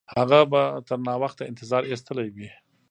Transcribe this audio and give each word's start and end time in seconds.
هغه 0.17 0.39
به 0.51 0.61
تر 0.87 0.97
ناوخته 1.07 1.43
انتظار 1.45 1.81
ایستلی 1.89 2.27
وي. 2.35 2.49